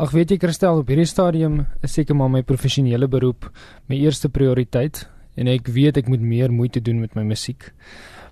Ag 0.00 0.14
weet 0.16 0.30
jy 0.32 0.38
Christel, 0.40 0.78
op 0.80 0.88
hierdie 0.88 1.04
stadium 1.04 1.66
is 1.84 1.92
seker 1.92 2.16
maar 2.16 2.30
my 2.32 2.40
professionele 2.48 3.04
beroep 3.12 3.50
my 3.92 3.98
eerste 4.00 4.30
prioriteit 4.32 5.02
en 5.36 5.50
ek 5.52 5.66
weet 5.68 5.98
ek 6.00 6.06
moet 6.08 6.22
meer 6.24 6.52
moeite 6.52 6.80
doen 6.80 7.02
met 7.02 7.12
my 7.12 7.26
musiek. 7.28 7.66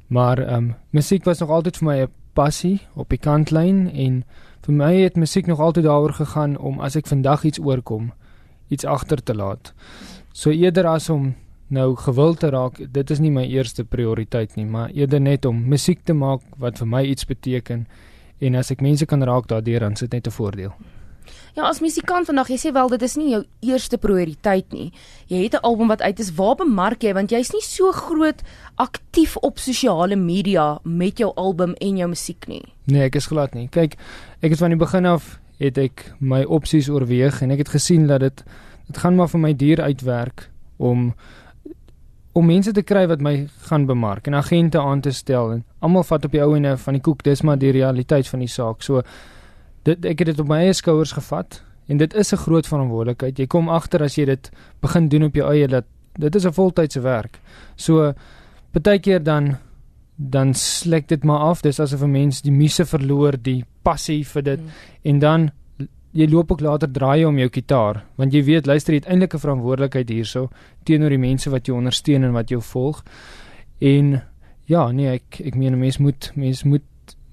Maar 0.08 0.40
ehm 0.40 0.54
um, 0.56 0.70
musiek 0.96 1.26
was 1.28 1.42
nog 1.44 1.50
altyd 1.52 1.76
vir 1.76 1.86
my 1.86 1.96
'n 2.00 2.08
passie 2.32 2.80
op 2.94 3.10
die 3.10 3.18
kantlyn 3.18 3.90
en 3.92 4.24
vir 4.64 4.74
my 4.74 4.94
het 5.02 5.16
musiek 5.16 5.46
nog 5.46 5.60
altyd 5.60 5.84
daaroor 5.84 6.12
gegaan 6.12 6.56
om 6.56 6.80
as 6.80 6.96
ek 6.96 7.06
vandag 7.06 7.44
iets 7.44 7.60
oorkom, 7.60 8.12
iets 8.68 8.84
agter 8.84 9.22
te 9.22 9.34
laat. 9.34 9.74
So 10.32 10.50
eerder 10.50 10.86
as 10.86 11.10
om 11.10 11.34
nou 11.68 11.94
gewild 11.96 12.40
te 12.40 12.50
raak, 12.50 12.80
dit 12.92 13.10
is 13.10 13.18
nie 13.18 13.30
my 13.30 13.44
eerste 13.44 13.84
prioriteit 13.84 14.56
nie, 14.56 14.66
maar 14.66 14.90
eerder 14.90 15.20
net 15.20 15.44
om 15.44 15.68
musiek 15.68 16.00
te 16.04 16.12
maak 16.12 16.40
wat 16.56 16.78
vir 16.78 16.86
my 16.86 17.04
iets 17.04 17.26
beteken 17.26 17.86
en 18.40 18.54
as 18.54 18.70
ek 18.70 18.80
mense 18.80 19.06
kan 19.06 19.22
raak 19.22 19.46
daardeur 19.46 19.80
dan 19.80 19.96
sit 19.96 20.12
net 20.12 20.26
'n 20.26 20.30
voordeel. 20.30 20.72
Ja, 21.56 21.68
as 21.68 21.80
musikant 21.80 22.26
vandag, 22.26 22.48
jy 22.48 22.56
sê 22.56 22.72
wel 22.72 22.88
dit 22.88 23.02
is 23.02 23.16
nie 23.16 23.30
jou 23.30 23.44
eerste 23.60 23.98
prioriteit 23.98 24.72
nie. 24.72 24.92
Jy 25.28 25.42
het 25.44 25.54
'n 25.54 25.64
album 25.66 25.88
wat 25.88 26.02
uit 26.02 26.20
is. 26.20 26.34
Waar 26.34 26.56
bemark 26.56 27.02
jy 27.02 27.12
want 27.14 27.30
jy's 27.30 27.52
nie 27.52 27.62
so 27.62 27.92
groot 27.92 28.42
aktief 28.76 29.36
op 29.36 29.58
sosiale 29.58 30.16
media 30.16 30.78
met 30.84 31.18
jou 31.18 31.32
album 31.36 31.74
en 31.80 31.96
jou 31.96 32.08
musiek 32.08 32.48
nie. 32.48 32.62
Nee, 32.84 33.02
ek 33.02 33.14
is 33.16 33.26
glad 33.26 33.54
nie. 33.54 33.68
Kyk, 33.68 33.96
ek 34.40 34.50
het 34.50 34.58
van 34.58 34.70
die 34.70 34.78
begin 34.78 35.06
af 35.06 35.40
het 35.60 35.78
ek 35.78 36.06
my 36.20 36.44
opsies 36.48 36.88
oorweeg 36.88 37.42
en 37.42 37.50
ek 37.50 37.58
het 37.58 37.74
gesien 37.76 38.06
dat 38.06 38.20
dit 38.24 38.44
dit 38.90 38.98
gaan 38.98 39.14
maar 39.14 39.28
vir 39.28 39.40
my 39.40 39.52
duur 39.54 39.80
uitwerk 39.80 40.48
om 40.76 41.12
om 42.32 42.46
mense 42.46 42.72
te 42.72 42.82
kry 42.86 43.04
wat 43.10 43.20
my 43.20 43.34
gaan 43.68 43.86
bemark 43.86 44.26
en 44.26 44.38
agente 44.38 44.80
aan 44.80 45.02
te 45.04 45.12
stel 45.12 45.52
en 45.52 45.64
almal 45.78 46.06
vat 46.06 46.24
op 46.24 46.32
die 46.32 46.42
ou 46.42 46.54
ene 46.56 46.76
van 46.78 46.96
die 46.96 47.02
koek 47.02 47.24
dis 47.26 47.42
maar 47.42 47.58
die 47.58 47.72
realiteit 47.74 48.28
van 48.30 48.44
die 48.44 48.50
saak 48.50 48.82
so 48.86 49.02
dit 49.90 50.10
ek 50.12 50.22
het 50.22 50.32
dit 50.32 50.42
op 50.42 50.50
my 50.50 50.62
eie 50.64 50.76
skouers 50.76 51.14
gevat 51.16 51.60
en 51.90 51.98
dit 51.98 52.14
is 52.14 52.32
'n 52.32 52.42
groot 52.44 52.66
verantwoordelikheid. 52.66 53.38
Jy 53.38 53.46
kom 53.46 53.68
agter 53.68 54.02
as 54.02 54.14
jy 54.14 54.24
dit 54.24 54.50
begin 54.80 55.08
doen 55.08 55.24
op 55.24 55.34
jou 55.34 55.46
eie 55.52 55.68
dat 55.68 55.84
dit 56.18 56.34
is 56.34 56.46
'n 56.46 56.52
voltydse 56.52 57.00
werk. 57.00 57.40
So 57.76 58.14
baie 58.72 58.98
keer 58.98 59.22
dan 59.22 59.56
dan 60.16 60.54
slek 60.54 61.08
dit 61.08 61.24
maar 61.24 61.38
af. 61.38 61.62
Dis 61.62 61.80
asof 61.80 62.02
'n 62.02 62.10
mens 62.10 62.42
die 62.42 62.52
muse 62.52 62.84
verloor 62.84 63.36
die 63.42 63.64
passie 63.82 64.26
vir 64.26 64.42
dit. 64.42 64.60
Mm. 64.60 64.68
en 65.02 65.18
dan 65.18 65.50
jy 66.12 66.26
loop 66.30 66.52
ook 66.52 66.60
later 66.60 66.90
draai 66.90 67.24
om 67.24 67.38
jou 67.38 67.48
kitaar. 67.48 68.04
Want 68.16 68.32
jy 68.32 68.42
weet 68.44 68.66
luister 68.66 68.94
jy 68.94 69.00
het 69.00 69.08
eintlik 69.08 69.34
'n 69.34 69.38
verantwoordelikheid 69.38 70.08
hierso 70.08 70.48
teenoor 70.84 71.10
die 71.10 71.18
mense 71.18 71.50
wat 71.50 71.66
jou 71.66 71.76
ondersteun 71.76 72.24
en 72.24 72.32
wat 72.32 72.48
jou 72.48 72.60
volg. 72.60 73.02
En 73.78 74.22
ja 74.66 74.90
nee 74.92 75.08
ek 75.08 75.40
ek 75.40 75.54
meen 75.54 75.72
'n 75.72 75.78
mens 75.78 75.98
moet 75.98 76.32
mens 76.34 76.64
moet 76.64 76.82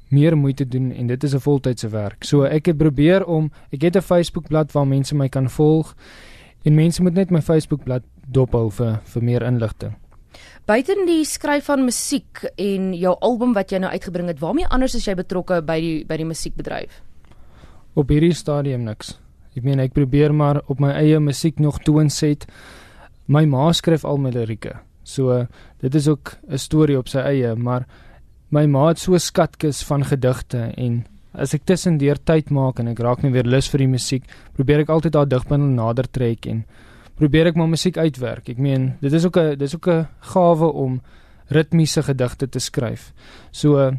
meer 0.10 0.38
moeite 0.38 0.66
doen 0.66 0.92
en 0.92 1.08
dit 1.08 1.24
is 1.24 1.34
'n 1.34 1.40
voltydse 1.40 1.90
werk 1.90 2.24
so 2.24 2.44
ek 2.44 2.66
het 2.66 2.78
probeer 2.78 3.26
om 3.26 3.52
ek 3.72 3.82
het 3.82 3.96
'n 3.96 4.02
Facebookblad 4.02 4.72
waar 4.72 4.88
mense 4.88 5.16
my 5.16 5.30
kan 5.30 5.50
volg 5.50 5.96
en 6.64 6.76
mense 6.76 7.02
moet 7.04 7.14
net 7.14 7.32
my 7.32 7.42
Facebookblad 7.42 8.04
dophou 8.28 8.72
vir 8.72 9.00
vir 9.04 9.24
meer 9.24 9.42
inligting 9.42 9.94
Buiten 10.66 11.06
die 11.06 11.26
skryf 11.26 11.66
van 11.66 11.86
musiek 11.86 12.44
en 12.58 12.94
jou 12.94 13.16
album 13.20 13.54
wat 13.54 13.72
jy 13.72 13.78
nou 13.78 13.92
uitgebring 13.92 14.28
het, 14.28 14.40
waarmee 14.40 14.68
anders 14.68 14.96
is 14.96 15.06
jy 15.06 15.16
betrokke 15.16 15.62
by 15.62 15.80
die 15.80 16.06
by 16.06 16.18
die 16.18 16.26
musiekbedryf? 16.26 17.02
op 17.98 18.12
hierdie 18.14 18.36
stadium 18.38 18.86
niks. 18.86 19.16
Ek 19.58 19.66
meen 19.66 19.82
ek 19.82 19.96
probeer 19.96 20.34
maar 20.36 20.62
op 20.70 20.82
my 20.82 20.92
eie 21.00 21.18
musiek 21.24 21.58
nog 21.62 21.80
toonset. 21.86 22.46
My 23.26 23.44
ma 23.50 23.72
skryf 23.74 24.06
al 24.06 24.22
my 24.22 24.30
lirieke. 24.36 24.76
So 25.08 25.48
dit 25.82 25.96
is 25.96 26.08
ook 26.08 26.38
'n 26.50 26.58
storie 26.58 26.98
op 26.98 27.08
sy 27.08 27.20
eie, 27.20 27.56
maar 27.56 27.88
my 28.50 28.66
ma 28.66 28.88
het 28.90 29.00
so 29.00 29.18
skatkis 29.18 29.84
van 29.88 30.06
gedigte 30.08 30.72
en 30.78 31.06
as 31.38 31.54
ek 31.54 31.66
tussendeur 31.70 32.18
tyd 32.18 32.50
maak 32.50 32.80
en 32.80 32.88
ek 32.94 33.02
raak 33.04 33.24
net 33.24 33.34
weer 33.36 33.48
lus 33.48 33.68
vir 33.70 33.84
die 33.84 33.92
musiek, 33.92 34.24
probeer 34.56 34.86
ek 34.86 34.90
altyd 34.94 35.14
daai 35.14 35.30
digbundel 35.30 35.76
nader 35.76 36.08
trek 36.10 36.48
en 36.50 36.64
probeer 37.18 37.52
ek 37.52 37.58
my 37.60 37.68
musiek 37.70 37.98
uitwerk. 37.98 38.50
Ek 38.50 38.62
meen, 38.62 38.96
dit 39.02 39.14
is 39.14 39.26
ook 39.26 39.38
'n 39.38 39.58
dis 39.58 39.76
ook 39.76 39.88
'n 39.88 40.08
gawe 40.34 40.68
om 40.74 41.02
ritmiese 41.50 42.04
gedigte 42.04 42.48
te 42.48 42.60
skryf. 42.60 43.14
So 43.52 43.92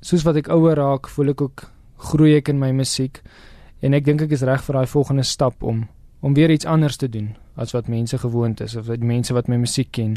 soos 0.00 0.22
wat 0.24 0.36
ek 0.36 0.48
ouer 0.48 0.76
raak, 0.76 1.08
voel 1.08 1.30
ek 1.30 1.40
ook 1.40 1.70
groei 1.98 2.36
ek 2.36 2.48
in 2.48 2.58
my 2.58 2.70
musiek 2.72 3.20
en 3.82 3.94
ek 3.94 4.04
dink 4.04 4.22
ek 4.22 4.32
is 4.32 4.42
reg 4.42 4.62
vir 4.62 4.74
daai 4.74 4.86
volgende 4.86 5.24
stap 5.24 5.62
om 5.62 5.88
om 6.20 6.34
weer 6.34 6.50
iets 6.50 6.66
anders 6.66 6.96
te 6.96 7.08
doen 7.08 7.36
as 7.56 7.72
wat 7.72 7.88
mense 7.88 8.18
gewoond 8.18 8.60
is 8.60 8.76
of 8.76 8.86
wat 8.86 9.00
mense 9.00 9.34
wat 9.34 9.48
my 9.48 9.56
musiek 9.56 9.90
ken. 9.92 10.16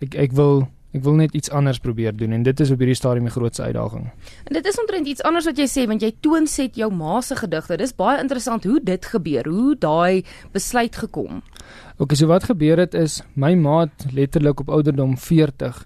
Ek 0.00 0.14
ek 0.14 0.32
wil 0.32 0.68
ek 0.94 1.02
wil 1.02 1.16
net 1.18 1.34
iets 1.34 1.50
anders 1.50 1.80
probeer 1.82 2.14
doen 2.14 2.32
en 2.36 2.42
dit 2.46 2.60
is 2.60 2.70
op 2.70 2.78
hierdie 2.78 2.94
stadium 2.94 3.26
die 3.26 3.34
grootste 3.34 3.66
uitdaging. 3.66 4.06
En 4.46 4.54
dit 4.54 4.66
is 4.70 4.78
omtrent 4.78 5.08
iets 5.10 5.24
anders 5.26 5.48
wat 5.50 5.58
jy 5.58 5.66
sê 5.70 5.86
want 5.90 6.04
jy 6.06 6.12
toonset 6.22 6.78
jou 6.78 6.90
ma 6.94 7.20
se 7.20 7.34
gedigte. 7.38 7.78
Dis 7.80 7.96
baie 7.98 8.20
interessant 8.22 8.64
hoe 8.64 8.78
dit 8.82 9.08
gebeur, 9.10 9.50
hoe 9.50 9.74
daai 9.74 10.22
besluit 10.54 10.94
gekom. 10.96 11.42
OK, 11.98 12.14
so 12.14 12.30
wat 12.30 12.46
gebeur 12.46 12.78
het 12.78 12.94
is 12.94 13.22
my 13.34 13.54
ma 13.58 13.80
het 13.84 14.06
letterlik 14.14 14.62
op 14.62 14.70
ouderdom 14.70 15.16
40 15.18 15.82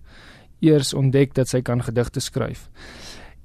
eers 0.60 0.92
ontdek 0.94 1.34
dat 1.38 1.48
sy 1.48 1.62
kan 1.64 1.80
gedigte 1.82 2.20
skryf. 2.20 2.69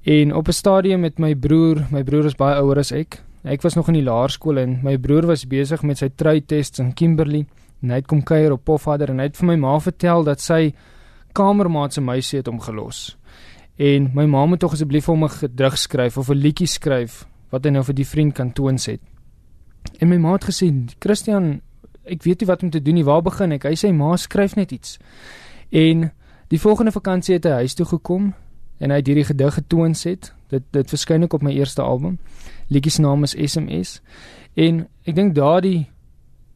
En 0.04 0.34
op 0.34 0.48
'n 0.48 0.52
stadium 0.52 1.00
met 1.00 1.18
my 1.18 1.34
broer, 1.34 1.86
my 1.90 2.02
broer 2.02 2.26
is 2.26 2.36
baie 2.36 2.60
ouer 2.60 2.78
as 2.78 2.92
ek. 2.92 3.22
Ek 3.44 3.62
was 3.62 3.74
nog 3.74 3.88
in 3.88 3.94
die 3.94 4.02
laerskool 4.02 4.58
en 4.58 4.80
my 4.82 4.98
broer 4.98 5.26
was 5.26 5.46
besig 5.46 5.82
met 5.82 5.98
sy 5.98 6.08
truitests 6.14 6.78
in 6.78 6.92
Kimberley. 6.92 7.46
En 7.82 7.90
hy 7.90 7.96
het 7.96 8.06
kom 8.06 8.22
kuier 8.22 8.52
op 8.52 8.64
Pofadder 8.64 9.10
en 9.10 9.18
hy 9.18 9.24
het 9.24 9.36
vir 9.36 9.46
my 9.46 9.56
ma 9.56 9.78
vertel 9.80 10.24
dat 10.24 10.40
sy 10.40 10.74
kamermaat 11.34 11.92
se 11.92 12.00
meisie 12.00 12.38
het 12.38 12.48
hom 12.50 12.60
gelos. 12.62 13.16
En 13.76 14.10
my 14.14 14.24
ma 14.30 14.44
moet 14.46 14.62
tog 14.62 14.72
asseblief 14.76 15.06
hom 15.10 15.24
'n 15.24 15.30
gedig 15.30 15.78
skryf 15.78 16.18
of 16.18 16.30
'n 16.30 16.38
liedjie 16.38 16.66
skryf 16.66 17.26
wat 17.50 17.64
hy 17.64 17.70
nou 17.70 17.84
vir 17.84 17.94
die 17.94 18.06
vriend 18.06 18.34
kan 18.34 18.52
toonset. 18.52 19.00
En 20.00 20.08
my 20.08 20.16
ma 20.16 20.32
het 20.32 20.44
gesê, 20.44 20.72
"Christian, 20.98 21.60
ek 22.04 22.22
weet 22.22 22.40
nie 22.40 22.46
wat 22.46 22.62
om 22.62 22.70
te 22.70 22.82
doen 22.82 22.94
nie. 22.94 23.04
Waar 23.04 23.22
begin 23.22 23.52
ek?" 23.52 23.62
Hy 23.62 23.74
sê, 23.74 23.92
"Ma, 23.92 24.16
skryf 24.16 24.56
net 24.56 24.72
iets." 24.72 24.98
En 25.70 26.12
die 26.48 26.60
volgende 26.60 26.92
vakansie 26.92 27.34
het 27.34 27.44
hy 27.44 27.50
huis 27.50 27.74
toe 27.74 27.86
gekom 27.86 28.34
en 28.78 28.90
hy 28.90 28.96
het 28.96 29.06
hierdie 29.06 29.24
gedig 29.24 29.54
getoons 29.54 30.04
het. 30.04 30.32
Dit 30.48 30.62
dit 30.70 30.88
verskyn 30.88 31.22
ook 31.22 31.32
op 31.32 31.42
my 31.42 31.52
eerste 31.52 31.82
album. 31.82 32.18
Liedjie 32.68 32.90
se 32.90 33.00
naam 33.00 33.22
is 33.22 33.34
SMS. 33.38 34.00
En 34.54 34.88
ek 35.04 35.14
dink 35.14 35.34
daardie 35.34 35.88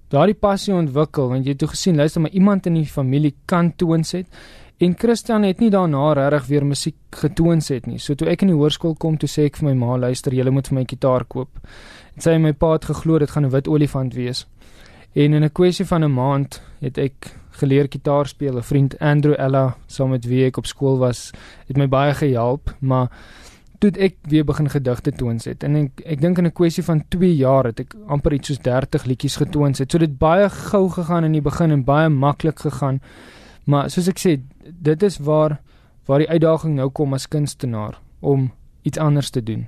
daardie 0.08 0.34
passie 0.34 0.74
ontwikkel 0.74 1.28
want 1.28 1.44
jy 1.44 1.50
het 1.50 1.58
toe 1.58 1.68
gesien 1.68 1.96
luister 1.96 2.20
maar 2.20 2.30
iemand 2.30 2.66
in 2.66 2.74
die 2.74 2.86
familie 2.86 3.34
kan 3.44 3.72
toons 3.76 4.12
het 4.12 4.26
en 4.78 4.94
Christian 4.98 5.42
het 5.42 5.60
nie 5.60 5.70
daarna 5.70 6.12
regtig 6.12 6.46
weer 6.46 6.66
musiek 6.66 6.96
getoons 7.10 7.68
het 7.68 7.86
nie. 7.86 7.98
So 7.98 8.14
toe 8.14 8.28
ek 8.28 8.42
in 8.42 8.52
die 8.52 8.58
hoërskool 8.58 8.94
kom 8.94 9.16
toe 9.18 9.28
sê 9.28 9.48
ek 9.48 9.56
vir 9.56 9.70
my 9.70 9.74
ma 9.74 9.96
luister 9.96 10.34
jy 10.34 10.48
moet 10.50 10.68
vir 10.68 10.78
my 10.78 10.84
gitaar 10.84 11.24
koop. 11.24 11.58
En 12.14 12.22
sy 12.22 12.36
en 12.36 12.42
my 12.42 12.52
pa 12.52 12.72
het 12.76 12.84
geglo 12.84 13.18
dit 13.18 13.30
gaan 13.30 13.44
'n 13.44 13.50
wit 13.50 13.68
olifant 13.68 14.14
wees. 14.14 14.46
En 15.14 15.34
in 15.34 15.44
'n 15.44 15.52
kwessie 15.52 15.86
van 15.86 16.04
'n 16.04 16.12
maand 16.12 16.62
het 16.80 16.98
ek 16.98 17.34
geleer 17.50 17.86
gitaar 17.90 18.26
speel. 18.26 18.56
'n 18.56 18.62
Vriend 18.62 18.98
Andrew 18.98 19.34
Ella, 19.38 19.76
saam 19.86 20.10
met 20.10 20.24
wie 20.24 20.44
ek 20.44 20.56
op 20.56 20.66
skool 20.66 20.98
was, 20.98 21.32
het 21.66 21.76
my 21.76 21.88
baie 21.88 22.14
gehelp, 22.14 22.74
maar 22.80 23.08
toe 23.78 23.90
ek 23.90 24.16
weer 24.22 24.44
begin 24.44 24.68
gedigte 24.70 25.12
toonset 25.12 25.62
en 25.62 25.76
ek 25.76 26.02
ek 26.04 26.20
dink 26.20 26.38
in 26.38 26.46
'n 26.46 26.52
kwessie 26.52 26.84
van 26.84 27.04
2 27.08 27.36
jaar 27.36 27.64
het 27.64 27.80
ek 27.80 27.94
amper 28.06 28.32
iets 28.32 28.48
soos 28.48 28.58
30 28.58 29.04
liedjies 29.04 29.36
getoonset. 29.36 29.90
So 29.90 29.98
dit 29.98 30.18
baie 30.18 30.48
gou 30.48 30.88
gegaan 30.88 31.24
in 31.24 31.32
die 31.32 31.42
begin 31.42 31.70
en 31.70 31.84
baie 31.84 32.08
maklik 32.08 32.58
gegaan. 32.58 33.00
Maar 33.68 33.90
soos 33.92 34.08
ek 34.08 34.20
sê, 34.22 34.38
dit 34.64 35.02
is 35.02 35.20
waar 35.24 35.58
waar 36.08 36.22
die 36.22 36.30
uitdaging 36.30 36.78
nou 36.78 36.88
kom 36.88 37.12
as 37.12 37.28
kunstenaar 37.28 37.98
om 38.24 38.48
iets 38.88 38.98
anders 38.98 39.28
te 39.30 39.42
doen. 39.44 39.66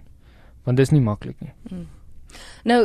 Want 0.64 0.80
dit 0.80 0.86
is 0.86 0.92
nie 0.94 1.02
maklik 1.04 1.36
nie. 1.44 1.52
Hmm. 1.68 1.88
Nou 2.64 2.80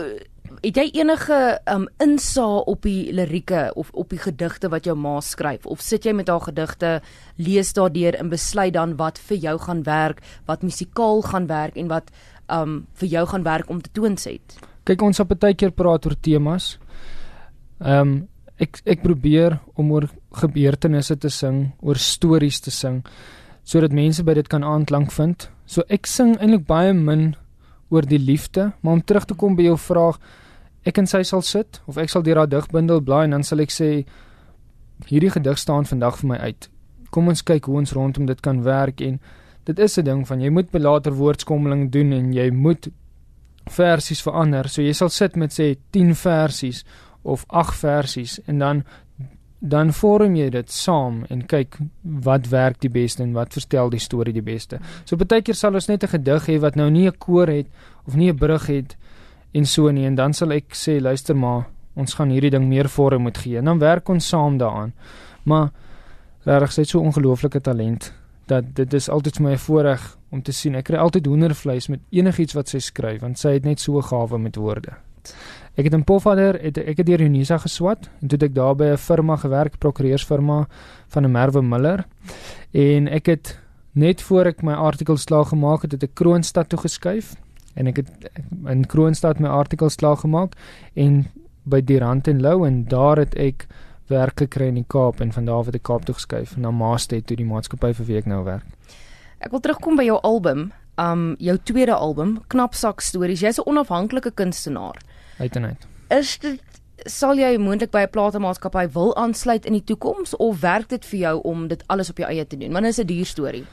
het 0.61 0.77
jy 0.77 0.85
enige 0.99 1.37
um 1.71 1.87
insaag 2.03 2.67
op 2.71 2.85
die 2.85 3.13
lirieke 3.13 3.71
of 3.75 3.89
op 3.93 4.11
die 4.13 4.19
gedigte 4.21 4.69
wat 4.73 4.85
jou 4.85 4.95
ma 4.97 5.17
skryf 5.23 5.65
of 5.65 5.81
sit 5.81 6.05
jy 6.05 6.13
met 6.15 6.29
haar 6.31 6.43
gedigte 6.47 6.91
lees 7.41 7.73
daardeur 7.73 8.17
en 8.19 8.29
besluit 8.29 8.73
dan 8.75 8.95
wat 8.99 9.19
vir 9.29 9.37
jou 9.47 9.55
gaan 9.65 9.83
werk 9.87 10.21
wat 10.45 10.63
musikaal 10.63 11.21
gaan 11.25 11.47
werk 11.47 11.77
en 11.77 11.89
wat 11.91 12.11
um 12.51 12.85
vir 13.01 13.09
jou 13.09 13.25
gaan 13.33 13.43
werk 13.43 13.69
om 13.69 13.81
te 13.81 13.91
toonset 13.93 14.57
kyk 14.85 15.01
ons 15.01 15.19
op 15.19 15.33
baie 15.33 15.57
keer 15.57 15.73
praat 15.73 16.05
oor 16.05 16.17
temas 16.21 16.75
um 17.79 18.27
ek 18.59 18.81
ek 18.85 19.01
probeer 19.03 19.59
om 19.75 19.91
oor 19.91 20.09
gebeurtenisse 20.31 21.15
te 21.17 21.29
sing 21.29 21.71
oor 21.81 21.97
stories 21.97 22.59
te 22.59 22.71
sing 22.71 23.03
sodat 23.63 23.91
mense 23.91 24.23
by 24.23 24.33
dit 24.33 24.47
kan 24.47 24.63
aanklank 24.63 25.11
vind 25.11 25.49
so 25.65 25.83
ek 25.89 26.07
sing 26.07 26.37
eintlik 26.37 26.67
baie 26.67 26.93
min 26.93 27.35
oor 27.89 28.05
die 28.05 28.19
liefde, 28.19 28.71
maar 28.81 28.93
om 28.93 29.03
terug 29.03 29.25
te 29.25 29.37
kom 29.37 29.55
by 29.55 29.69
jou 29.69 29.77
vraag, 29.77 30.19
ek 30.85 30.99
en 31.01 31.09
sy 31.09 31.21
sal 31.25 31.43
sit 31.45 31.81
of 31.89 31.97
ek 32.01 32.11
sal 32.11 32.25
deur 32.25 32.41
haar 32.41 32.49
digbundel 32.49 33.01
blaai 33.05 33.25
en 33.25 33.37
dan 33.37 33.45
sal 33.45 33.63
ek 33.63 33.73
sê 33.73 33.89
hierdie 35.09 35.31
gedig 35.33 35.59
staan 35.61 35.87
vandag 35.89 36.19
vir 36.21 36.31
my 36.33 36.37
uit. 36.49 36.69
Kom 37.13 37.29
ons 37.31 37.43
kyk 37.45 37.69
hoe 37.69 37.79
ons 37.81 37.95
rondom 37.95 38.27
dit 38.29 38.41
kan 38.41 38.61
werk 38.65 39.01
en 39.01 39.19
dit 39.65 39.79
is 39.79 39.97
'n 39.97 40.05
ding 40.05 40.27
van 40.27 40.41
jy 40.41 40.49
moet 40.49 40.71
belater 40.71 41.13
woordskommeling 41.13 41.89
doen 41.91 42.13
en 42.13 42.33
jy 42.33 42.49
moet 42.51 42.87
versies 43.65 44.21
verander. 44.21 44.69
So 44.69 44.81
jy 44.81 44.93
sal 44.93 45.09
sit 45.09 45.35
met 45.35 45.51
sê 45.51 45.75
10 45.91 46.13
versies 46.13 46.83
of 47.25 47.45
8 47.49 47.75
versies 47.81 48.39
en 48.45 48.59
dan 48.59 48.83
dan 49.59 49.93
vorm 49.93 50.35
jy 50.37 50.49
dit 50.53 50.71
saam 50.71 51.23
en 51.31 51.41
kyk 51.49 51.77
wat 52.25 52.49
werk 52.51 52.77
die 52.83 52.91
beste 52.91 53.23
en 53.23 53.31
wat 53.33 53.55
verstel 53.55 53.89
die 53.89 54.01
storie 54.03 54.33
die 54.35 54.45
beste. 54.45 54.77
So 55.09 55.17
baie 55.17 55.41
keer 55.41 55.57
sal 55.57 55.73
ons 55.73 55.87
net 55.87 56.03
'n 56.03 56.13
gedig 56.13 56.47
hê 56.49 56.59
wat 56.59 56.75
nou 56.75 56.89
nie 56.89 57.07
'n 57.07 57.17
koor 57.17 57.47
het 57.47 57.67
of 58.07 58.15
nie 58.15 58.29
'n 58.29 58.37
brug 58.37 58.67
het 58.67 58.95
en 59.53 59.65
so 59.65 59.89
nie 59.91 60.05
en 60.05 60.15
dan 60.15 60.33
sal 60.33 60.51
ek 60.51 60.73
sê 60.73 61.01
luister 61.01 61.35
maar 61.35 61.65
ons 61.95 62.13
gaan 62.13 62.29
hierdie 62.29 62.51
ding 62.51 62.67
meer 62.67 62.89
vorm 62.89 63.21
moet 63.21 63.37
gee 63.37 63.57
en 63.57 63.65
dan 63.65 63.79
werk 63.79 64.09
ons 64.09 64.27
saam 64.27 64.57
daaraan. 64.57 64.93
Maar 65.43 65.71
regtig 66.43 66.75
het 66.75 66.89
so 66.89 66.99
ongelooflike 66.99 67.61
talent 67.61 68.13
dat 68.45 68.63
dit 68.75 68.93
is 68.93 69.09
altyd 69.09 69.35
vir 69.35 69.43
my 69.43 69.51
'n 69.51 69.57
voorreg 69.57 70.17
om 70.29 70.41
te 70.41 70.51
sien. 70.51 70.75
Ek 70.75 70.83
kry 70.83 70.97
altyd 70.97 71.25
hoendervleis 71.25 71.87
met 71.87 71.99
enigiets 72.09 72.53
wat 72.53 72.69
sy 72.69 72.79
skryf 72.79 73.21
want 73.21 73.39
sy 73.39 73.53
het 73.53 73.65
net 73.65 73.79
so 73.79 73.97
'n 73.97 74.03
gawe 74.03 74.37
met 74.37 74.55
woorde. 74.55 74.93
Ek 75.75 75.89
het 75.89 75.93
in 75.93 76.05
Pofadder 76.07 76.55
het 76.63 76.77
ek 76.79 77.01
het 77.01 77.07
deur 77.09 77.21
Unisa 77.25 77.57
geswat 77.59 78.07
en 78.21 78.29
toe 78.29 78.37
het 78.37 78.43
ek 78.47 78.53
daar 78.55 78.75
by 78.75 78.85
'n 78.93 78.97
firma 78.97 79.35
gewerk, 79.35 79.77
prokureursfirma 79.79 80.67
van 81.07 81.23
'n 81.25 81.31
Merwe 81.31 81.61
Miller. 81.61 82.05
En 82.71 83.07
ek 83.07 83.25
het 83.25 83.59
net 83.91 84.21
voor 84.21 84.45
ek 84.45 84.63
my 84.63 84.73
artikel 84.73 85.17
slaag 85.17 85.49
gemaak 85.49 85.81
het, 85.81 85.91
het 85.91 86.03
ek 86.03 86.15
Kroonstad 86.15 86.69
toe 86.69 86.79
geskuif 86.79 87.35
en 87.75 87.87
ek 87.87 87.95
het 87.95 88.09
in 88.65 88.85
Kroonstad 88.85 89.39
my 89.39 89.47
artikel 89.47 89.89
slaag 89.89 90.19
gemaak 90.19 90.55
en 90.93 91.25
by 91.63 91.81
die 91.81 91.99
Rand 91.99 92.27
en 92.27 92.41
Lou 92.41 92.65
en 92.67 92.85
daar 92.85 93.17
het 93.17 93.35
ek 93.35 93.67
werk 94.07 94.39
gekry 94.39 94.67
in 94.67 94.75
die 94.75 94.85
Kaap 94.87 95.19
en 95.19 95.31
van 95.31 95.45
daar 95.45 95.55
af 95.55 95.65
het 95.65 95.75
ek 95.75 95.83
Kaap 95.83 96.05
toe 96.05 96.15
geskuif 96.15 96.57
na 96.57 96.71
Maastet 96.71 97.27
toe 97.27 97.37
die 97.37 97.45
maatskappy 97.45 97.93
vir 97.93 98.05
wie 98.05 98.17
ek 98.17 98.25
nou 98.25 98.43
werk. 98.43 98.65
Ek 99.39 99.51
wil 99.51 99.59
terugkom 99.59 99.95
by 99.95 100.03
jou 100.03 100.19
album, 100.23 100.71
um 100.97 101.35
jou 101.39 101.57
tweede 101.63 101.93
album, 101.93 102.39
Knapsak 102.47 103.01
Stories. 103.01 103.41
Jy's 103.41 103.59
'n 103.59 103.67
onafhanklike 103.69 104.31
kunstenaar. 104.31 104.95
Uit 105.37 105.55
en 105.55 105.65
uit. 105.65 105.87
Is 106.09 106.37
dit 106.39 106.61
sal 107.11 107.37
jy 107.37 107.57
moontlik 107.59 107.91
by 107.91 108.05
'n 108.05 108.09
platemaatskappy 108.09 108.87
wil 108.93 109.15
aansluit 109.15 109.65
in 109.65 109.73
die 109.73 109.83
toekoms 109.83 110.35
of 110.35 110.59
werk 110.59 110.89
dit 110.89 111.05
vir 111.05 111.19
jou 111.19 111.41
om 111.41 111.67
dit 111.67 111.83
alles 111.87 112.09
op 112.09 112.17
jou 112.17 112.29
eie 112.29 112.47
te 112.47 112.57
doen? 112.57 112.71
Want 112.71 112.85
dit 112.85 112.97
is 112.97 113.03
'n 113.03 113.07
duur 113.07 113.25
storie. 113.25 113.65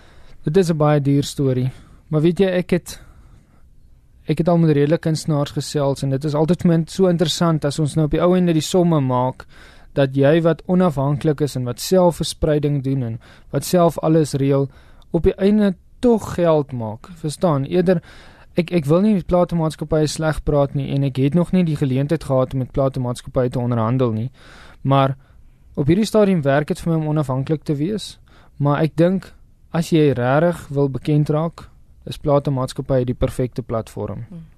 Dit 0.43 0.56
is 0.56 0.70
'n 0.70 0.76
baie 0.76 1.00
duur 1.00 1.25
storie. 1.25 1.70
Maar 2.09 2.20
weet 2.20 2.38
jy, 2.38 2.47
ek 2.47 2.70
het 2.70 3.00
ek 4.26 4.38
het 4.38 4.49
al 4.49 4.59
met 4.59 4.70
redelike 4.70 5.00
kunstenaars 5.00 5.50
gesels 5.50 6.03
en 6.03 6.11
dit 6.11 6.25
is 6.25 6.35
altyd 6.35 6.62
vir 6.62 6.70
my 6.70 6.82
so 6.87 7.06
interessant 7.06 7.64
as 7.64 7.79
ons 7.79 7.94
nou 7.94 8.05
op 8.06 8.11
die 8.11 8.20
ou 8.20 8.37
ende 8.37 8.53
die 8.53 8.62
somme 8.62 9.00
maak 9.00 9.47
dat 9.94 10.17
jy 10.17 10.41
wat 10.43 10.62
onafhanklik 10.67 11.41
is 11.41 11.56
en 11.56 11.64
wat 11.64 11.81
selfverspreiding 11.81 12.82
doen 12.85 13.03
en 13.03 13.20
wat 13.50 13.64
self 13.64 13.99
alles 13.99 14.32
reël 14.32 14.69
op 15.11 15.23
die 15.23 15.35
einde 15.35 15.75
tog 16.00 16.35
geld 16.35 16.73
maak. 16.73 17.09
Verstaan? 17.14 17.64
Eerder 17.64 18.03
ek 18.54 18.72
ek 18.72 18.88
wil 18.90 19.00
nie 19.00 19.14
met 19.14 19.26
platemaatskappye 19.26 20.06
sleg 20.06 20.43
praat 20.44 20.75
nie 20.75 20.90
en 20.94 21.04
ek 21.08 21.20
het 21.22 21.34
nog 21.34 21.52
nie 21.52 21.64
die 21.64 21.76
geleentheid 21.76 22.25
gehad 22.25 22.52
om 22.52 22.64
met 22.64 22.72
platemaatskappye 22.72 23.50
te 23.50 23.60
onderhandel 23.60 24.12
nie. 24.12 24.31
Maar 24.82 25.16
op 25.75 25.87
hierdie 25.87 26.08
stadium 26.08 26.43
werk 26.43 26.69
dit 26.69 26.81
vir 26.81 26.93
my 26.93 26.99
om 27.00 27.08
onafhanklik 27.14 27.64
te 27.64 27.75
wees. 27.75 28.19
Maar 28.56 28.82
ek 28.84 28.96
dink 28.96 29.32
as 29.72 29.90
jy 29.93 30.12
regtig 30.12 30.66
wil 30.69 30.90
bekend 30.93 31.31
raak, 31.32 31.69
is 32.04 32.19
platemaatskappye 32.20 33.06
die 33.08 33.16
perfekte 33.16 33.62
platform. 33.62 34.26
Hmm. 34.28 34.49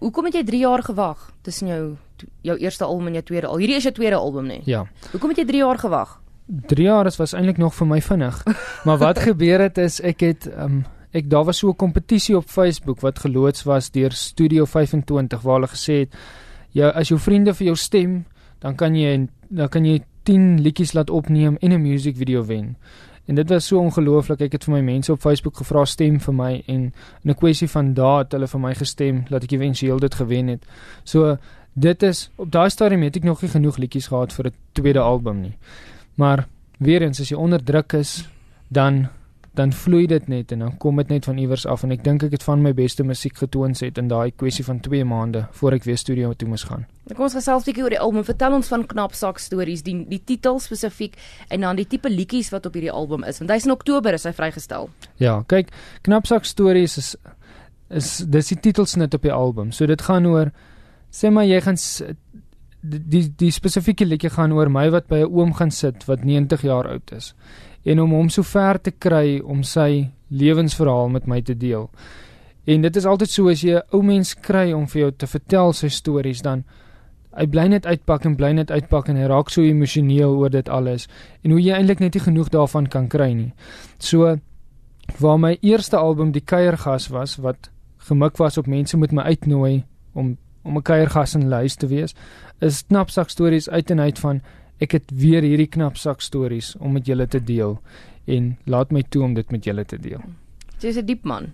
Hoekom 0.00 0.28
het 0.28 0.40
jy 0.40 0.44
3 0.44 0.60
jaar 0.60 0.82
gewag 0.84 1.30
tussen 1.42 1.68
jou 1.68 1.82
jou 2.42 2.56
eerste 2.56 2.84
album 2.84 3.10
en 3.10 3.18
jou 3.18 3.22
tweede 3.28 3.46
album? 3.46 3.60
Hierdie 3.60 3.76
is 3.76 3.86
jou 3.88 3.92
tweede 3.94 4.16
album, 4.16 4.46
nee. 4.46 4.62
Ja. 4.64 4.86
Hoekom 5.12 5.32
het 5.32 5.42
jy 5.42 5.46
3 5.52 5.62
jaar 5.62 5.78
gewag? 5.78 6.16
3 6.46 6.86
jaar 6.86 7.06
is 7.06 7.16
was 7.16 7.34
eintlik 7.34 7.58
nog 7.58 7.74
vir 7.74 7.86
my 7.86 8.00
vinnig. 8.00 8.42
maar 8.86 8.98
wat 8.98 9.18
gebeur 9.18 9.60
het 9.60 9.78
is 9.78 10.00
ek 10.00 10.24
het 10.24 10.48
um, 10.56 10.84
ek 11.12 11.30
daar 11.30 11.44
was 11.44 11.58
so 11.58 11.68
'n 11.68 11.76
kompetisie 11.76 12.36
op 12.36 12.48
Facebook 12.48 13.00
wat 13.00 13.18
geloods 13.18 13.62
was 13.62 13.90
deur 13.90 14.12
Studio 14.12 14.64
25 14.64 15.42
waar 15.42 15.54
hulle 15.54 15.68
gesê 15.68 15.92
het 15.92 16.14
ja 16.72 16.88
as 16.88 17.08
jou 17.08 17.18
vriende 17.20 17.54
vir 17.54 17.66
jou 17.66 17.76
stem, 17.76 18.24
dan 18.58 18.74
kan 18.74 18.94
jy 18.94 19.28
dan 19.48 19.68
kan 19.68 19.84
jy 19.84 20.02
10 20.22 20.60
liedjies 20.60 20.92
laat 20.92 21.10
opneem 21.10 21.56
en 21.60 21.72
'n 21.72 21.82
musiekvideo 21.82 22.44
wen. 22.44 22.76
En 23.26 23.34
dit 23.34 23.48
was 23.48 23.66
so 23.66 23.78
ongelooflik. 23.78 24.40
Ek 24.40 24.52
het 24.52 24.64
vir 24.64 24.74
my 24.74 24.80
mense 24.80 25.12
op 25.12 25.20
Facebook 25.20 25.56
gevra 25.56 25.84
stem 25.84 26.20
vir 26.20 26.34
my 26.34 26.62
en 26.66 26.92
in 27.24 27.30
'n 27.30 27.34
kwessie 27.34 27.68
van 27.68 27.94
dae 27.94 28.18
het 28.18 28.32
hulle 28.32 28.46
vir 28.46 28.60
my 28.60 28.74
gestem 28.74 29.24
dat 29.28 29.42
ek 29.42 29.52
ewentueel 29.52 29.98
dit 29.98 30.14
gewen 30.14 30.46
het. 30.46 30.66
So 31.04 31.38
dit 31.74 32.02
is 32.02 32.30
op 32.36 32.50
daai 32.50 32.70
stadium 32.70 33.02
het 33.02 33.16
ek 33.16 33.24
nog 33.24 33.42
nie 33.42 33.50
genoeg 33.50 33.76
liedjies 33.76 34.06
gehad 34.06 34.32
vir 34.32 34.46
'n 34.46 34.52
tweede 34.72 35.00
album 35.00 35.40
nie. 35.40 35.56
Maar 36.14 36.46
weer 36.78 37.02
eens 37.02 37.20
as 37.20 37.28
jy 37.28 37.36
onder 37.36 37.64
druk 37.64 37.92
is, 37.92 38.28
dan 38.68 39.08
dan 39.56 39.72
vloei 39.72 40.06
dit 40.06 40.28
net 40.28 40.52
en 40.52 40.64
dan 40.64 40.76
kom 40.82 40.96
dit 41.00 41.08
net 41.08 41.24
van 41.24 41.38
iewers 41.38 41.64
af 41.66 41.82
en 41.86 41.94
ek 41.94 42.02
dink 42.04 42.26
ek 42.26 42.34
het 42.36 42.44
van 42.44 42.62
my 42.62 42.72
beste 42.76 43.04
musiek 43.04 43.38
getoon 43.40 43.74
het 43.78 43.98
in 43.98 44.08
daai 44.08 44.30
kwessie 44.30 44.64
van 44.64 44.80
2 44.84 45.04
maande 45.04 45.46
voor 45.60 45.76
ek 45.78 45.86
weer 45.88 45.96
studio 46.00 46.32
toe 46.32 46.48
moes 46.48 46.66
gaan. 46.68 46.84
Kom 47.14 47.24
ons 47.24 47.36
gesels 47.38 47.64
'n 47.64 47.70
bietjie 47.70 47.84
oor 47.84 47.94
die 47.94 48.00
album. 48.00 48.24
Vertel 48.24 48.52
ons 48.52 48.68
van 48.68 48.86
Knapsak 48.86 49.38
stories, 49.38 49.82
die 49.82 50.04
die 50.08 50.22
titel 50.24 50.58
spesifiek 50.58 51.16
en 51.48 51.60
dan 51.60 51.76
die 51.76 51.86
tipe 51.86 52.10
liedjies 52.10 52.50
wat 52.50 52.66
op 52.66 52.74
hierdie 52.74 52.92
album 52.92 53.24
is 53.24 53.38
want 53.38 53.50
hy's 53.50 53.64
in 53.64 53.70
Oktober 53.70 54.12
is 54.12 54.24
hy 54.24 54.32
vrygestel. 54.32 54.90
Ja, 55.16 55.42
kyk, 55.46 55.72
Knapsak 56.02 56.44
stories 56.44 56.98
is 56.98 57.16
is 57.88 58.16
dis 58.18 58.48
die 58.48 58.60
titelsnit 58.60 59.14
op 59.14 59.22
die 59.22 59.32
album. 59.32 59.72
So 59.72 59.86
dit 59.86 60.02
gaan 60.02 60.26
oor 60.26 60.52
sê 61.10 61.30
maar 61.30 61.44
jy 61.44 61.60
gaan 61.60 61.76
die 61.76 63.00
die, 63.08 63.34
die 63.36 63.50
spesifieke 63.50 64.04
liedjie 64.04 64.30
gaan 64.30 64.52
oor 64.52 64.68
my 64.68 64.90
wat 64.90 65.08
by 65.08 65.22
'n 65.24 65.32
oom 65.32 65.54
gaan 65.54 65.70
sit 65.70 66.04
wat 66.06 66.24
90 66.24 66.62
jaar 66.62 66.88
oud 66.88 67.12
is 67.12 67.34
en 67.86 68.00
om 68.02 68.14
hom 68.16 68.30
so 68.32 68.42
ver 68.42 68.80
te 68.82 68.90
kry 68.90 69.38
om 69.44 69.62
sy 69.62 70.08
lewensverhaal 70.28 71.12
met 71.14 71.26
my 71.30 71.40
te 71.42 71.54
deel. 71.54 71.86
En 72.66 72.82
dit 72.82 72.96
is 72.96 73.06
altyd 73.06 73.30
so 73.30 73.48
as 73.48 73.62
jy 73.62 73.76
'n 73.76 73.82
ou 73.94 74.02
mens 74.02 74.34
kry 74.34 74.72
om 74.72 74.86
vir 74.86 75.00
jou 75.00 75.10
te 75.12 75.26
vertel 75.26 75.72
sy 75.72 75.88
stories 75.88 76.42
dan 76.42 76.64
hy 77.36 77.46
bly 77.46 77.66
net 77.68 77.86
uitpak 77.86 78.24
en 78.24 78.36
bly 78.36 78.52
net 78.52 78.70
uitpak 78.70 79.08
en 79.08 79.16
hy 79.16 79.28
raak 79.28 79.50
so 79.50 79.62
emosioneel 79.62 80.36
oor 80.36 80.50
dit 80.50 80.68
alles 80.68 81.06
en 81.44 81.50
hoe 81.50 81.60
jy 81.60 81.74
eintlik 81.76 82.00
net 82.00 82.14
nie 82.14 82.24
genoeg 82.24 82.48
daarvan 82.48 82.86
kan 82.86 83.08
kry 83.08 83.32
nie. 83.32 83.52
So 83.98 84.38
waar 85.20 85.38
my 85.38 85.58
eerste 85.62 85.96
album 85.96 86.32
die 86.32 86.44
kuiergas 86.44 87.08
was 87.08 87.36
wat 87.36 87.70
gemik 88.08 88.36
was 88.38 88.58
op 88.58 88.66
mense 88.66 88.96
moet 88.96 89.12
my 89.12 89.22
uitnooi 89.22 89.84
om 90.14 90.36
om 90.66 90.76
'n 90.76 90.82
kuiergas 90.82 91.34
in 91.34 91.48
lys 91.48 91.76
te 91.76 91.86
wees, 91.86 92.14
is 92.60 92.82
knapsak 92.82 93.30
stories 93.30 93.70
uit 93.70 93.90
en 93.90 94.00
uit 94.00 94.18
van 94.18 94.40
ek 94.78 94.92
het 94.92 95.10
weer 95.10 95.42
hierdie 95.42 95.70
knapsak 95.70 96.20
stories 96.20 96.74
om 96.78 96.92
met 96.92 97.06
julle 97.06 97.26
te 97.26 97.40
deel 97.40 97.78
en 98.26 98.56
laat 98.64 98.90
my 98.90 99.02
toe 99.02 99.22
om 99.24 99.34
dit 99.34 99.50
met 99.50 99.64
julle 99.64 99.84
te 99.84 99.98
deel. 99.98 100.20
Jy's 100.80 100.96
'n 100.96 101.06
diep 101.06 101.24
man. 101.24 101.52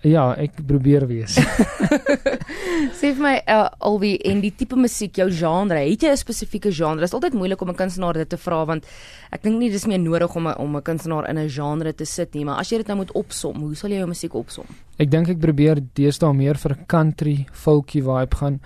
Ja, 0.00 0.32
ek 0.32 0.62
probeer 0.66 1.04
wees. 1.06 1.36
Sê 3.00 3.10
vir 3.12 3.20
my 3.20 3.34
uh, 3.44 3.66
alwie 3.84 4.14
en 4.28 4.40
die 4.40 4.52
tipe 4.56 4.78
musiek, 4.78 5.12
jou 5.20 5.26
genre, 5.28 5.82
het 5.84 6.04
jy 6.04 6.12
'n 6.12 6.20
spesifieke 6.20 6.72
genre? 6.72 7.00
Dit 7.00 7.10
is 7.10 7.14
altyd 7.14 7.36
moeilik 7.36 7.60
om 7.60 7.70
'n 7.70 7.76
kunstenaar 7.76 8.14
dit 8.14 8.28
te 8.28 8.36
vra 8.36 8.64
want 8.64 8.86
ek 9.30 9.42
dink 9.42 9.58
nie 9.58 9.70
dis 9.70 9.86
meer 9.86 10.00
nodig 10.00 10.34
om 10.36 10.48
'n 10.48 10.56
om 10.56 10.76
'n 10.76 10.82
kunstenaar 10.82 11.28
in 11.28 11.38
'n 11.38 11.48
genre 11.48 11.92
te 11.92 12.04
sit 12.04 12.34
nie, 12.34 12.44
maar 12.44 12.58
as 12.58 12.70
jy 12.70 12.78
dit 12.78 12.86
nou 12.86 12.96
moet 12.96 13.12
opsom, 13.12 13.60
hoe 13.60 13.74
sal 13.74 13.90
jy 13.90 13.98
jou 13.98 14.08
musiek 14.08 14.34
opsom? 14.34 14.64
Ek 14.98 15.10
dink 15.10 15.28
ek 15.28 15.40
probeer 15.40 15.80
deesdae 15.94 16.32
meer 16.32 16.56
vir 16.56 16.72
'n 16.72 16.86
country, 16.86 17.46
folky 17.52 18.00
vibe 18.00 18.36
gaan. 18.36 18.60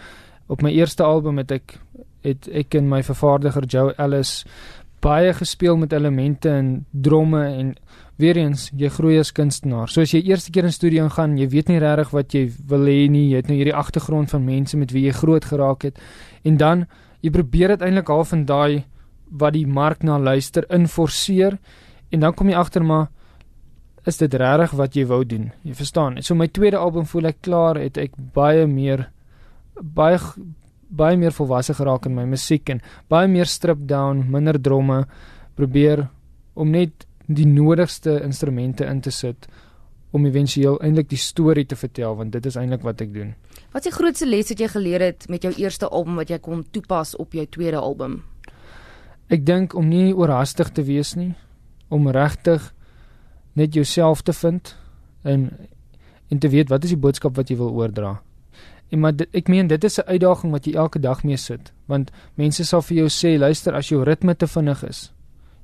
Op 0.46 0.62
my 0.62 0.70
eerste 0.70 1.02
album 1.02 1.38
het 1.38 1.50
ek 1.50 1.78
het 2.24 2.48
ek 2.48 2.74
en 2.80 2.88
my 2.88 3.02
vervaardiger 3.06 3.66
Joe 3.68 3.92
Ellis 3.98 4.42
baie 5.04 5.32
gespeel 5.36 5.76
met 5.76 5.92
elemente 5.92 6.48
en 6.48 6.86
dromme 6.90 7.42
en 7.44 7.74
weer 8.16 8.38
eens 8.38 8.68
jy 8.78 8.88
groei 8.94 9.18
as 9.20 9.32
kunstenaar. 9.34 9.90
So 9.90 10.04
as 10.04 10.14
jy 10.14 10.22
eerste 10.30 10.52
keer 10.54 10.68
in 10.68 10.72
studio 10.72 11.08
gaan, 11.12 11.36
jy 11.38 11.48
weet 11.52 11.68
nie 11.68 11.80
regtig 11.82 12.12
wat 12.14 12.34
jy 12.34 12.44
wil 12.70 12.86
hê 12.88 13.08
nie. 13.10 13.26
Jy 13.32 13.42
het 13.42 13.50
nou 13.50 13.58
hierdie 13.58 13.74
agtergrond 13.74 14.30
van 14.30 14.46
mense 14.46 14.78
met 14.78 14.94
wie 14.94 15.06
jy 15.08 15.16
groot 15.18 15.44
geraak 15.44 15.88
het 15.88 16.00
en 16.46 16.56
dan 16.60 16.86
jy 17.24 17.32
probeer 17.34 17.74
dit 17.74 17.84
eintlik 17.84 18.12
half 18.12 18.32
van 18.32 18.44
daai 18.48 18.84
wat 19.30 19.56
die 19.56 19.66
mark 19.66 20.04
na 20.06 20.18
luister 20.20 20.66
inforceer 20.72 21.58
en 22.12 22.22
dan 22.22 22.34
kom 22.36 22.52
jy 22.52 22.56
agter 22.60 22.84
maar 22.86 23.08
is 24.06 24.20
dit 24.20 24.34
regtig 24.36 24.76
wat 24.78 24.96
jy 24.96 25.06
wou 25.08 25.22
doen? 25.24 25.50
Jy 25.64 25.74
verstaan. 25.74 26.20
So 26.22 26.36
my 26.36 26.48
tweede 26.52 26.78
album 26.78 27.06
voel 27.08 27.32
ek 27.32 27.40
klaar 27.42 27.80
het 27.80 27.98
ek 27.98 28.16
baie 28.36 28.66
meer 28.68 29.08
baie 29.80 30.20
baie 30.88 31.16
meer 31.16 31.32
volwasse 31.32 31.74
geraak 31.74 32.06
in 32.06 32.14
my 32.14 32.24
musiek 32.28 32.70
en 32.70 32.80
baie 33.08 33.28
meer 33.28 33.46
strip 33.46 33.86
down, 33.88 34.24
minder 34.30 34.58
dromme, 34.60 35.04
probeer 35.54 36.08
om 36.54 36.70
net 36.70 37.06
die 37.26 37.46
nodigste 37.48 38.20
instrumente 38.24 38.84
in 38.84 39.00
te 39.00 39.10
sit 39.10 39.48
om 40.14 40.26
éventueel 40.28 40.76
eintlik 40.84 41.08
die 41.10 41.18
storie 41.18 41.64
te 41.66 41.76
vertel 41.76 42.14
want 42.18 42.34
dit 42.36 42.46
is 42.46 42.56
eintlik 42.56 42.84
wat 42.86 43.00
ek 43.02 43.10
doen. 43.14 43.32
Wat 43.74 43.82
is 43.82 43.90
die 43.90 43.96
grootste 43.96 44.28
les 44.28 44.52
wat 44.52 44.60
jy 44.62 44.68
geleer 44.70 45.02
het 45.02 45.26
met 45.32 45.42
jou 45.42 45.50
eerste 45.58 45.88
album 45.88 46.20
wat 46.20 46.30
jy 46.30 46.38
kon 46.38 46.62
toepas 46.70 47.16
op 47.18 47.34
jou 47.34 47.46
tweede 47.50 47.80
album? 47.80 48.20
Ek 49.32 49.42
dink 49.46 49.74
om 49.74 49.88
nie 49.88 50.12
oorhaastig 50.14 50.70
te 50.76 50.84
wees 50.86 51.14
nie, 51.18 51.32
om 51.88 52.06
regtig 52.12 52.70
net 53.58 53.74
jouself 53.74 54.22
te 54.22 54.34
vind 54.36 54.76
en 55.24 55.50
en 56.32 56.38
te 56.40 56.48
weet 56.48 56.70
wat 56.72 56.84
is 56.86 56.94
die 56.94 56.98
boodskap 57.00 57.36
wat 57.36 57.50
jy 57.50 57.58
wil 57.60 57.74
oordra. 57.76 58.16
En 58.92 59.00
maar 59.00 59.16
dit, 59.16 59.28
ek 59.34 59.48
meen 59.48 59.66
dit 59.66 59.84
is 59.84 59.98
'n 59.98 60.08
uitdaging 60.08 60.52
wat 60.52 60.66
jy 60.66 60.74
elke 60.74 61.00
dag 61.00 61.24
mee 61.24 61.36
sit, 61.36 61.72
want 61.86 62.10
mense 62.34 62.64
sal 62.64 62.82
vir 62.82 62.96
jou 62.96 63.08
sê, 63.08 63.38
luister 63.38 63.74
as 63.74 63.88
jou 63.88 64.04
ritme 64.04 64.34
te 64.34 64.46
vinnig 64.46 64.84
is. 64.84 65.12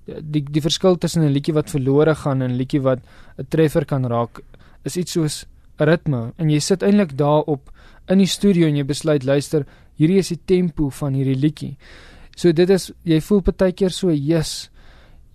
Die 0.07 0.43
die 0.43 0.61
verskil 0.61 0.99
tussen 0.99 1.23
'n 1.23 1.33
liedjie 1.33 1.55
wat 1.55 1.71
verlore 1.71 2.15
gaan 2.15 2.43
en 2.43 2.51
'n 2.51 2.57
liedjie 2.57 2.83
wat 2.83 2.99
'n 3.39 3.47
treffer 3.49 3.85
kan 3.85 4.05
raak, 4.05 4.41
is 4.85 4.97
iets 4.97 5.13
soos 5.13 5.47
'n 5.79 5.85
ritme 5.85 6.33
en 6.37 6.51
jy 6.51 6.59
sit 6.59 6.83
eintlik 6.83 7.17
daarop 7.17 7.71
in 8.09 8.19
die 8.19 8.27
studio 8.27 8.67
en 8.67 8.77
jy 8.77 8.85
besluit, 8.85 9.25
luister, 9.25 9.67
hierdie 9.97 10.19
is 10.19 10.29
die 10.29 10.41
tempo 10.45 10.91
van 10.91 11.15
hierdie 11.15 11.39
liedjie. 11.39 11.77
So 12.37 12.53
dit 12.53 12.71
is 12.71 12.93
jy 13.05 13.21
voel 13.21 13.41
baie 13.41 13.73
keer 13.73 13.91
so, 13.91 14.11
"Jesus, 14.11 14.71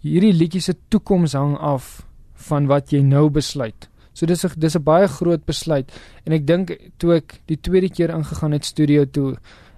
hierdie 0.02 0.34
liedjie 0.34 0.62
se 0.62 0.74
toekoms 0.90 1.34
hang 1.34 1.58
af 1.58 2.06
van 2.34 2.68
wat 2.68 2.92
jy 2.92 3.02
nou 3.02 3.30
besluit." 3.30 3.90
So 4.16 4.26
dis 4.26 4.46
'n 4.46 4.60
dis 4.60 4.76
'n 4.76 4.84
baie 4.84 5.08
groot 5.08 5.46
besluit 5.46 5.92
en 6.26 6.34
ek 6.34 6.48
dink 6.48 6.72
toe 6.98 7.16
ek 7.16 7.42
die 7.46 7.60
tweede 7.60 7.90
keer 7.90 8.10
ingegaan 8.10 8.52
het 8.52 8.66
studio 8.66 9.06
toe, 9.06 9.36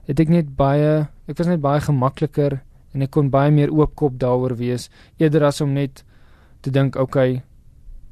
het 0.08 0.20
ek 0.20 0.30
net 0.30 0.56
baie 0.56 1.10
ek 1.28 1.38
was 1.38 1.48
net 1.48 1.62
baie 1.62 1.82
gemakliker 1.82 2.62
en 2.94 3.02
ek 3.02 3.12
kon 3.12 3.30
baie 3.30 3.52
meer 3.52 3.74
oopkop 3.74 4.20
daaroor 4.20 4.56
wees 4.58 4.90
eerder 5.18 5.44
as 5.44 5.62
om 5.62 5.74
net 5.74 6.04
te 6.62 6.72
dink 6.72 6.96
okay 6.96 7.42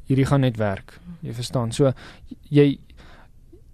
hierdie 0.07 0.25
gaan 0.25 0.41
net 0.41 0.57
werk. 0.57 0.99
Jy 1.21 1.33
verstaan. 1.33 1.71
So 1.71 1.93
jy 2.49 2.79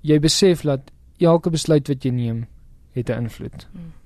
jy 0.03 0.20
besef 0.20 0.63
dat 0.63 0.91
elke 1.20 1.51
besluit 1.53 1.88
wat 1.88 2.05
jy 2.05 2.12
neem 2.12 2.46
het 2.96 3.10
'n 3.10 3.24
invloed. 3.24 3.67
Hmm. 3.72 4.00